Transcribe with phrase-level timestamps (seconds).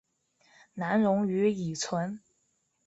[0.73, 2.19] 难溶于乙醇。